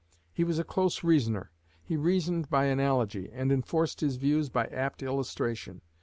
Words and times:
He 0.33 0.43
was 0.43 0.57
a 0.57 0.63
close 0.63 1.03
reasoner. 1.03 1.51
He 1.83 1.95
reasoned 1.95 2.49
by 2.49 2.65
analogy, 2.65 3.29
and 3.31 3.51
enforced 3.51 4.01
his 4.01 4.15
views 4.15 4.49
by 4.49 4.65
apt 4.65 5.03
illustration. 5.03 5.81